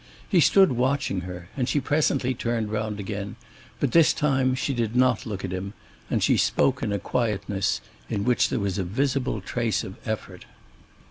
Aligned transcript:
He 0.27 0.39
stood 0.39 0.71
watching 0.71 1.21
her, 1.21 1.47
and 1.55 1.69
she 1.69 1.79
presently 1.79 2.33
turned 2.33 2.71
round 2.71 2.99
again, 2.99 3.35
but 3.79 3.91
this 3.91 4.13
time 4.13 4.55
she 4.55 4.73
did 4.73 4.95
not 4.95 5.27
look 5.27 5.45
at 5.45 5.51
him, 5.51 5.73
and 6.09 6.23
she 6.23 6.37
spoke 6.37 6.81
in 6.81 6.91
a 6.91 6.97
quietness 6.97 7.81
in 8.09 8.23
which 8.25 8.49
there 8.49 8.57
was 8.59 8.79
a 8.79 8.83
visible 8.83 9.41
trace 9.41 9.83
of 9.83 9.97
effort. 10.07 10.45